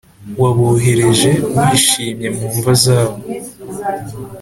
[0.41, 1.29] wabohereje
[1.59, 3.15] wishimye mu mva zabo